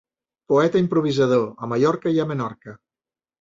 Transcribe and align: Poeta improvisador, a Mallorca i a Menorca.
Poeta 0.53 0.79
improvisador, 0.83 1.43
a 1.67 1.69
Mallorca 1.75 2.15
i 2.17 2.19
a 2.25 2.27
Menorca. 2.33 2.75